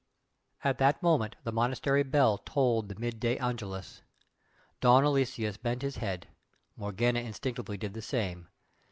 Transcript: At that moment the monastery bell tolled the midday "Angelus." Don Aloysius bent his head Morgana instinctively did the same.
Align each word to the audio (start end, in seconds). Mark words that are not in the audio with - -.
At 0.63 0.79
that 0.79 1.03
moment 1.03 1.35
the 1.43 1.51
monastery 1.51 2.01
bell 2.01 2.39
tolled 2.39 2.89
the 2.89 2.99
midday 2.99 3.37
"Angelus." 3.37 4.01
Don 4.79 5.05
Aloysius 5.05 5.57
bent 5.57 5.83
his 5.83 5.97
head 5.97 6.25
Morgana 6.75 7.19
instinctively 7.19 7.77
did 7.77 7.93
the 7.93 8.01
same. 8.01 8.47